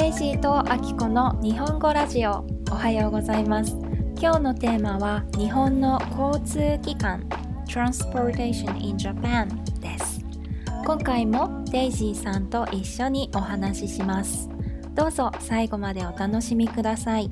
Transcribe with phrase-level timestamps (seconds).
[0.00, 2.46] デイジーとアキコの日本語ラジオ。
[2.70, 3.76] おはようございます。
[4.18, 7.28] 今日のテーマは日本の交通機関。
[7.68, 9.46] Transportation in Japan
[9.78, 10.24] です。
[10.86, 14.48] 今回もデイジーさんと一緒にお話しします。
[14.94, 17.30] どうぞ最後までお楽しみください。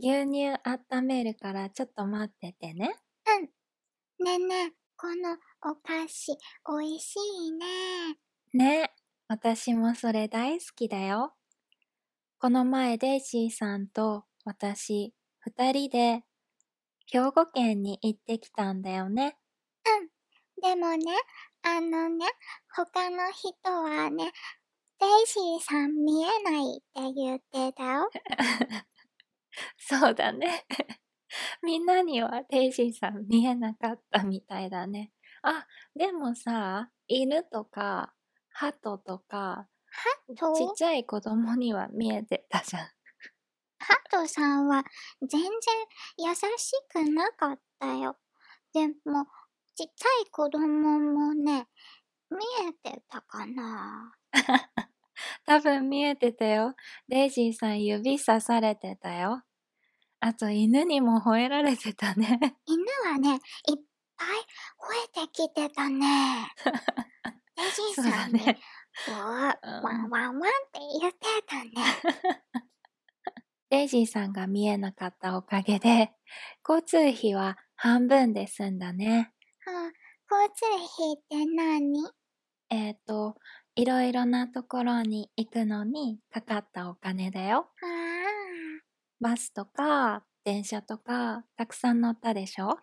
[0.00, 2.94] 牛乳温めるからちょっと待っててね
[4.20, 4.24] う。
[4.24, 8.16] ねえねえ、このお菓子、おいしいね。
[8.54, 8.92] ね
[9.28, 11.34] 私もそれ大好きだよ。
[12.38, 16.24] この前デイジーさんと私二人で
[17.06, 19.36] 兵庫県に行ってきたんだよね。
[20.62, 21.12] でもね、
[21.62, 22.26] あのね、
[22.74, 24.32] 他の人はね、
[24.98, 28.10] デイジーさん見えないって言ってたよ。
[29.78, 30.66] そうだね。
[31.62, 35.12] みんなにはデイジーさん見えなかったみたいだね。
[35.42, 38.14] あ、でもさ、犬とか
[38.50, 39.68] 鳩とか
[40.36, 42.88] とちっちゃい子供には見えてたじゃん。
[43.80, 44.84] ハトさんは
[45.20, 45.48] 全然
[46.18, 48.16] 優しくなかったよ。
[48.72, 49.26] でも、
[49.74, 51.68] ちっちゃい子供もね、
[52.30, 54.14] 見えてたかな。
[55.46, 56.74] 多分見えてたよ。
[57.08, 59.42] デイジーさん指さされてたよ。
[60.20, 62.56] あと犬にも吠えられてたね。
[62.66, 63.40] 犬はね、いっ
[64.16, 64.28] ぱい
[65.16, 66.52] 吠えてきてたね。
[67.56, 68.58] デイジさんに、だね。
[69.08, 71.70] うわうんワンワンワンって言ってたね。
[73.70, 76.12] デ イジーさんが見えなかったおかげで、
[76.68, 79.32] 交通費は半分で済んだね。
[79.66, 79.70] あ
[80.30, 82.12] 交通費って何？
[82.70, 83.36] えっ、と、
[83.76, 87.70] いろいろなところに行くのにかかったお金だよ。
[87.82, 88.07] ああ。
[89.20, 92.66] バスとか電車とかたくさん乗ったでしょ？
[92.66, 92.76] うん。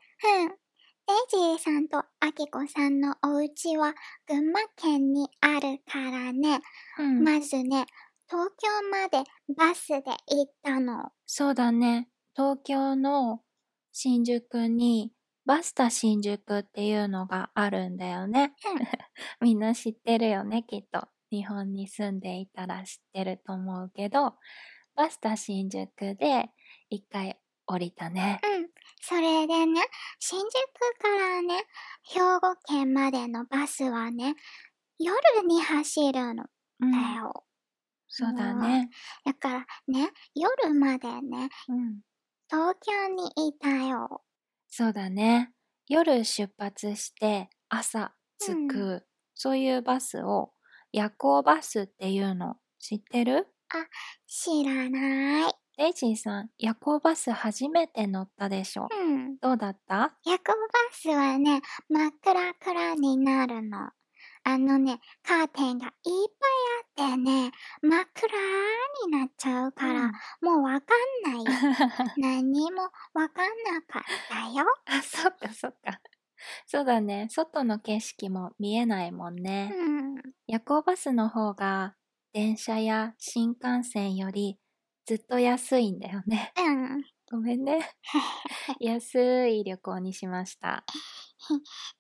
[1.08, 3.94] デイジーさんとアキコさんのお家は
[4.28, 6.62] 群馬県にあるからね。
[6.98, 7.86] うんまずね、
[8.28, 9.24] 東京まで
[9.56, 11.12] バスで行ったの。
[11.28, 12.10] そうだね。
[12.36, 13.42] 東京の
[13.92, 15.12] 新宿に
[15.46, 18.56] バスタ新宿っていうのがあるんだよね。
[19.42, 21.08] みんな知ってるよね、きっと。
[21.30, 24.34] 日本に住んでいたら知ってると思うけど、
[24.96, 26.50] バスタ新宿で
[26.90, 28.40] 一回降りたね。
[28.44, 28.70] うん。
[29.02, 29.82] それでね、
[30.20, 30.50] 新宿
[31.02, 31.64] からね、
[32.04, 34.36] 兵庫県までのバスはね、
[34.98, 35.16] 夜
[35.48, 36.46] に走るの
[36.80, 37.46] うんだよ。
[38.08, 38.90] そうだね。
[39.26, 42.02] だからね、夜までね、うん。
[42.50, 44.24] 東京にいたよ。
[44.68, 45.52] そうだね。
[45.88, 50.54] 夜出発して朝着く、うそういうバスを
[50.92, 53.48] 夜行バスっていうの知ってる？
[54.28, 55.54] 知らない。
[55.78, 58.88] デイジーさん、夜行バス初めて乗ったでしょ？
[58.92, 59.38] うん。
[59.38, 60.16] どうだった？
[60.26, 60.56] 夜行バ
[60.92, 63.90] スはね、真っ暗暗になるの。
[64.48, 65.92] あのね、カーテンがいっ
[66.96, 70.12] ぱいあってね、真っ暗になっちゃうから、
[70.42, 70.94] もうわか
[71.30, 71.46] んないよ。
[72.18, 72.84] 何も
[73.14, 74.66] わかんなかったよ。
[74.86, 76.00] あ、そっかそっか。
[76.68, 77.28] そうだね。
[77.32, 79.70] 外の景色も見えないもんうね。
[79.70, 80.16] ん。
[80.48, 81.96] 夜行バスの方が
[82.36, 84.58] 電車や新幹線より
[85.06, 86.52] ずっと安いんだよね。
[86.58, 87.04] うん。
[87.32, 87.80] ごめんね。
[88.82, 90.84] 安い旅行にしました。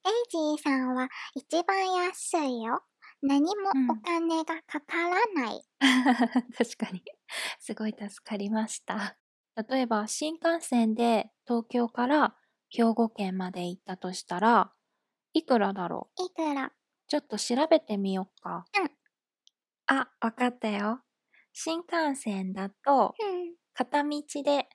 [0.03, 2.84] デイジーさんは一番安いよ。
[3.22, 5.63] 何もうんお金がかからない。
[6.57, 7.02] 確かに。
[7.59, 9.17] すごい助かりました。
[9.69, 12.35] 例えば新幹線で東京から
[12.69, 14.73] 兵庫県まで行ったとしたら
[15.34, 16.23] いくらだろう？
[16.25, 16.73] いくら？
[17.07, 18.66] ちょっと調べてみようか。
[18.78, 18.94] うん
[19.88, 21.01] あ、わかったよ。
[21.53, 23.56] 新幹線だとうん。
[23.73, 24.68] 片道で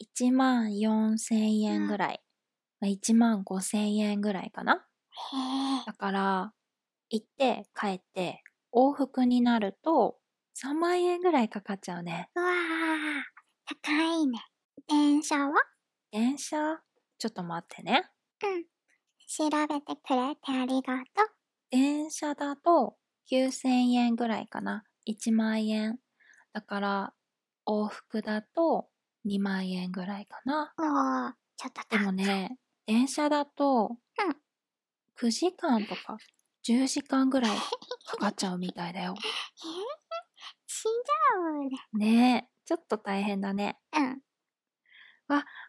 [0.00, 2.20] 1万4千円ぐらい。
[2.80, 4.86] まあ1万5千円ぐらいかな。
[5.86, 6.52] だから、
[7.10, 8.42] 行って帰って
[8.74, 10.18] 往復になると
[10.60, 12.28] 3万円ぐらいかかっちゃうね。
[12.34, 12.54] うわー、
[13.82, 14.40] 高いね。
[14.88, 15.54] 電車は？
[16.10, 16.80] 電車？
[17.18, 18.10] ちょっと待ってね。
[18.42, 18.64] うん。
[19.28, 21.28] 調べてくれてありがとう。
[21.70, 22.96] 電車だと
[23.30, 24.84] 9000円ぐらいかな。
[25.06, 25.98] 1万円。
[26.52, 27.12] だから
[27.66, 28.88] 往復だと
[29.26, 30.72] 2万円ぐらいかな。
[30.78, 34.36] もう、ちょっとでもね、電車だとうん
[35.18, 36.18] 9時間とか
[36.64, 37.56] 10時間ぐらい
[38.06, 39.14] かかっちゃうみたいだよ。
[39.18, 39.22] え
[40.66, 40.92] 死ん
[41.62, 42.50] じゃうね。
[42.64, 43.78] ちょっと大変だね。
[43.96, 44.22] うん。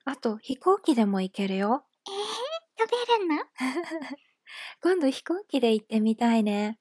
[0.06, 1.86] あと飛行機でも行けるよ。
[2.08, 3.44] えー、飛べるの？
[4.82, 6.80] 今度飛行機で行ってみたいね。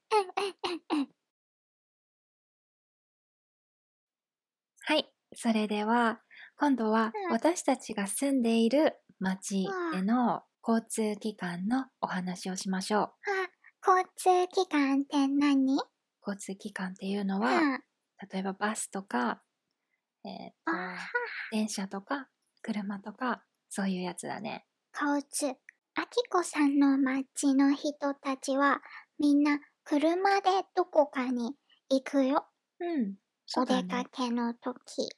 [4.89, 6.21] はい、それでは
[6.57, 13.03] 今度はうん私たちが住んでいる町での交通機関のお話をしましょう。
[13.05, 13.49] あ、
[13.87, 15.77] 交通機関って何？
[16.27, 17.83] 交通機関っていうのうは、ん。
[18.31, 19.43] 例えばバスとか、
[20.25, 20.97] えーとあ
[21.53, 22.29] 電車とか
[22.63, 24.67] 車とかそういうやつだね。
[24.93, 25.57] 交通。
[25.99, 28.83] あきこさんの町の人たちは
[29.19, 31.55] みんな車でどこかに
[31.89, 32.45] 行くよ。
[32.81, 33.15] うん、
[33.63, 33.83] うだね。
[33.83, 35.09] 出かけの時。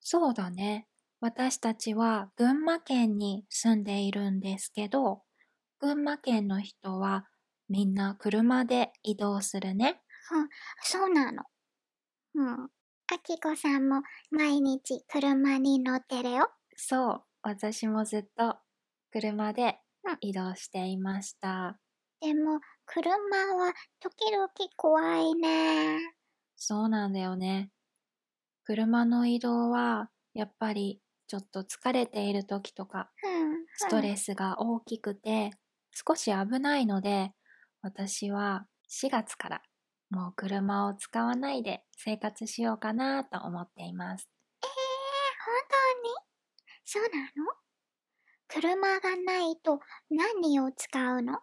[0.00, 0.86] そうだね。
[1.20, 5.22] 私たちは群馬県に住んでいるんですけど、
[5.80, 7.26] 群馬県の人は
[7.68, 10.02] みんな車で移動するね。
[10.82, 11.42] そうなの。
[12.36, 12.64] うん。
[12.64, 16.48] あきこさんも毎日車に乗ってるよ。
[16.76, 18.56] そう、私もずっと
[19.10, 21.78] 車でうん移動していました。
[22.20, 23.10] でも、車
[23.54, 25.98] は時々怖いね。
[26.56, 27.70] そうなんだよね。
[28.64, 33.66] 車の移動はやっぱりちょっと疲れている時とかうん。
[33.74, 35.50] ストレスが大きくて
[35.90, 37.32] 少し危ないので
[37.80, 39.62] 私は4月から
[40.10, 44.28] もう車を使わないで生活しようかなと思っています。
[44.62, 46.14] えー、本当に？
[46.84, 47.08] そうな
[47.42, 47.61] の？
[48.54, 51.38] 車がないと何を使うの？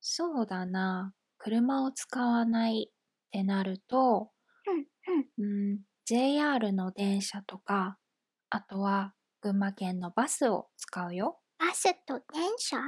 [0.00, 1.12] そうだな。
[1.36, 2.92] 車を使わないっ
[3.30, 4.30] てなると、
[4.66, 4.86] うん、
[5.38, 5.72] うん。
[5.72, 7.98] うん、JR の電車とか、
[8.48, 9.12] あとは
[9.42, 11.38] 群馬県のバスを使うよ。
[11.58, 12.78] バスと電車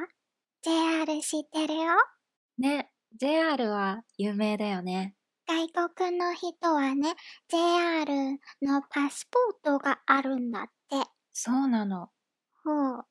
[0.63, 1.83] ?JR 知ってるよ。
[2.57, 5.17] ね、JR は有名だよね。
[5.47, 7.15] 外国の人はね、
[7.49, 10.97] JR のパスポートがあるんだって。
[11.35, 12.09] そうなの。
[12.65, 13.05] ほう。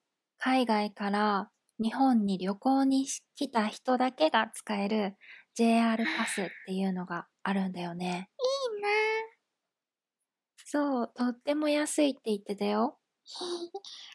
[0.45, 1.49] 海外から
[1.81, 3.07] 日本に旅行に
[3.37, 5.15] 来た人だけが使える
[5.55, 8.29] JR パスっていうのがあるんだよね。
[8.75, 8.89] いいな
[10.65, 12.97] そう、とっても安いって言ってたよ。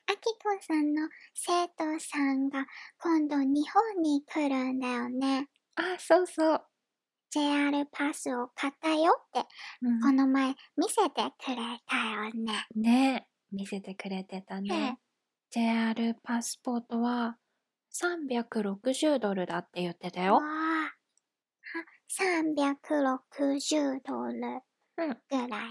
[0.07, 2.67] あきこさんの生徒さんが
[2.99, 5.49] 今度日本に来るんだよね。
[5.77, 6.63] あ、そうそう。
[7.31, 9.49] JR パスを買ったよって、
[9.81, 12.67] うんこの前見せてくれたよね。
[12.75, 14.99] ね見せてくれてたうんね。
[15.51, 17.39] JR パスポートは
[17.93, 20.35] 360ドルだって言ってたよ。
[20.35, 20.95] わあ。
[22.11, 24.63] 360ドル
[24.99, 25.71] うん、ぐらい？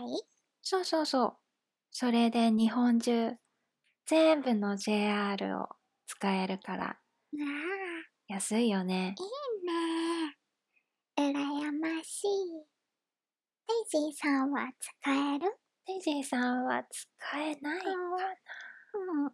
[0.61, 1.37] そうそうそう。
[1.91, 3.33] それで日本中
[4.05, 5.67] 全部の JR を
[6.05, 6.97] 使えるからわ
[8.29, 9.15] あ、安いよね。
[9.19, 9.25] いい
[9.67, 10.37] ね。
[11.17, 12.27] 羨ましい。
[13.67, 15.57] デイジーさんは使える？
[15.87, 17.07] デイジーさんは使
[17.39, 17.95] えないかな。
[18.93, 19.31] うん。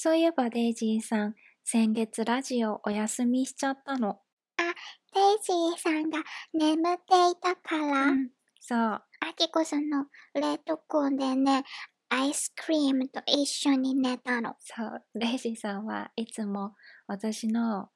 [0.00, 1.34] そういえばデイジーさん、
[1.64, 4.20] 先月ラジオお休みしちゃったの。
[4.56, 6.22] デイジーさんが
[6.54, 8.28] 眠っていたから、うん、
[8.60, 8.78] そう。
[8.78, 9.02] あ
[9.36, 11.64] きこさんの冷凍庫でね、
[12.10, 14.54] アイスクリームと一緒に寝たの。
[14.60, 16.76] そう、レイジーさんはいつも
[17.08, 17.88] 私の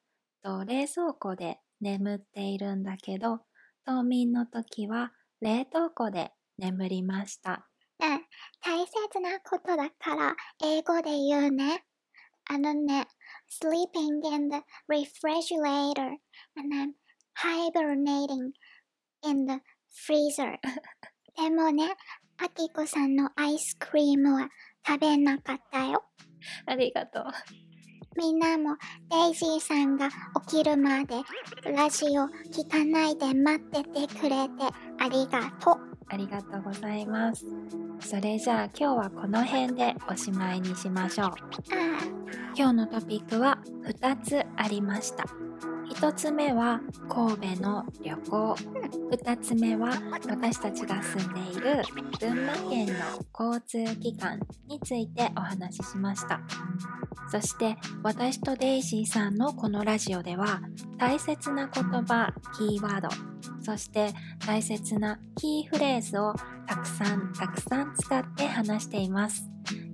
[0.43, 3.39] と冷蔵庫で眠っているんだけど、
[3.85, 7.69] 冬眠の時は冷凍庫で眠りました。
[8.01, 8.21] うん、
[8.61, 11.85] 大切なことだから英語で言うね。
[12.50, 13.06] あのね、
[13.50, 16.16] sleeping in the refrigerator
[16.56, 16.94] and I'm
[17.36, 18.52] hibernating
[19.24, 20.58] in the freezer.
[21.36, 21.94] でもね、
[22.38, 24.48] あきこさんのアイスクリームは
[24.86, 26.04] 食べなかったよ。
[26.66, 27.24] ありがとう。
[28.17, 28.75] みんなも
[29.09, 30.09] デイジーさんが
[30.47, 31.15] 起きるまで
[31.71, 34.65] ラジオ聞かないで待っててくれて
[34.99, 35.93] ありがとう。
[36.07, 37.45] ありがとうございます。
[37.99, 41.27] それじゃあ今日はこの辺でおしまいにしましょう。
[41.27, 41.33] あ
[42.55, 45.25] 今日のトピックは2つありました。
[45.89, 48.55] 1つ目は神戸の旅行。
[49.11, 51.83] 2つ目は私たちが住んでいる
[52.19, 52.93] 群馬県の
[53.51, 56.41] 交通機関についてお話ししました。
[57.29, 60.61] そして私とデイジーさんのこのラジオでは
[60.97, 63.09] 大切な言葉、キーワード、
[63.61, 64.13] そして
[64.45, 66.33] 大切なキーフレーズを
[66.67, 69.49] たくさんたくさん使って話しています。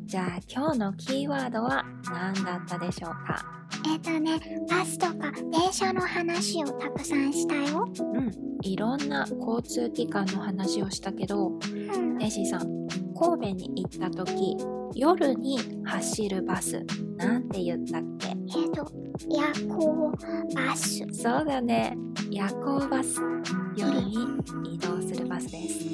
[0.05, 3.58] じゃあ今日のキーワードは何だったでしょうか？
[3.85, 7.87] えっとね、バスとか電車の話をたくさんしたよ。
[8.13, 8.31] うん、
[8.61, 14.57] いろんな交通機関の話をしたけど、うん、さん、神戸に行った時、
[14.95, 16.85] 夜に走るバス、
[17.17, 18.27] なんて言ったっけ？
[18.27, 18.91] えっと、
[19.27, 20.11] 夜行
[20.55, 21.05] バス。
[21.11, 21.97] そうだね、
[22.31, 23.19] 夜行バス。
[23.75, 24.27] 夜に
[24.75, 25.85] 移動するバスです。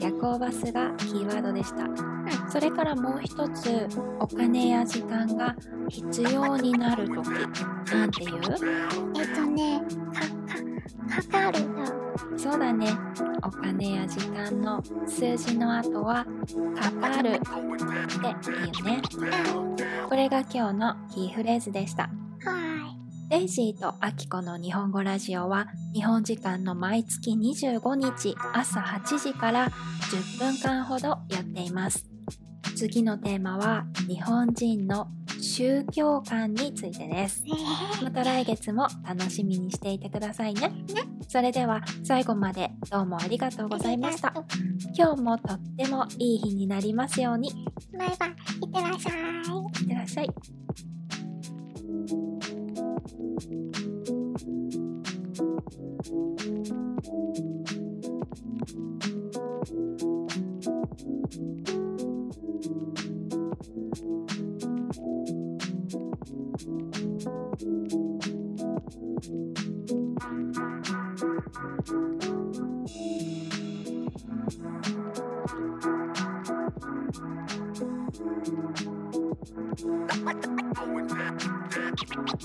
[0.00, 1.86] 夜行バスがキーワードでした。
[2.50, 3.86] それからもう一つ、
[4.18, 5.54] お金や時間が
[5.88, 7.28] 必要になる時、
[7.94, 8.40] なんて言う？
[9.16, 9.82] えっとね、
[11.30, 11.86] か、か、るの。
[12.36, 12.88] そうだね。
[13.42, 16.26] お金や時間の数字の後は
[16.76, 19.02] かかるでいいよね。
[20.08, 22.10] これが今日のキーフレーズでした。
[22.44, 22.94] は
[23.30, 29.70] デイジーとアキコの日本語ラジオは日本時間の毎月25日朝8時から
[30.38, 32.06] 10分間ほどやっています。
[32.76, 35.08] 次のテーマは日本人の
[35.40, 37.44] 宗教観についてです。
[38.02, 40.70] また来月も楽しみにしていてくださいね。
[41.26, 44.34] それでは最後までどうもありがとうございました。
[44.94, 47.48] 今日もとってもいい日になりますように。
[47.48, 47.54] い
[47.96, 48.30] バイバイ。
[48.30, 48.32] い
[48.68, 49.14] ってらっしゃい。
[49.84, 50.30] ってらっしゃい。
[53.44, 53.52] バ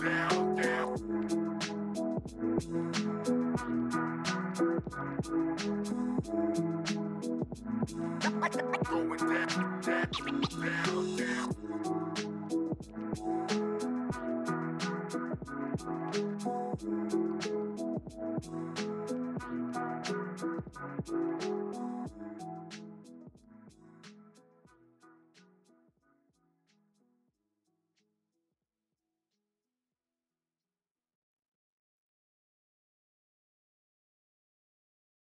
[0.07, 0.48] イ